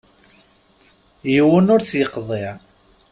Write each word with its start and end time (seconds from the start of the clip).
Yiwen 1.33 1.71
ur 1.73 1.81
t-yeqḍiɛ. 1.83 2.51